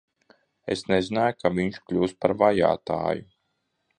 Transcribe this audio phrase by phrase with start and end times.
[0.75, 3.29] Es nezināju, ka viņš kļūs par vajātāju!